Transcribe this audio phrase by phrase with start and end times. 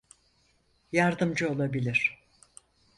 [0.91, 2.19] Yardımcı olabilir.